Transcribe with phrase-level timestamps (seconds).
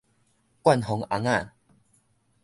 [0.63, 1.49] 灌風尪仔